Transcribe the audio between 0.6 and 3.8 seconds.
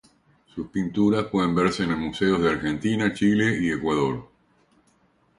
pinturas pueden verse en museos de Argentina, Chile y